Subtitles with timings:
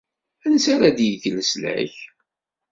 [0.45, 1.93] Ansi ara yi-d-yekk leslak?